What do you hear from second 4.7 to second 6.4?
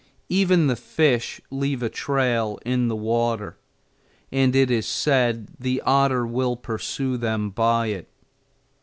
is said the otter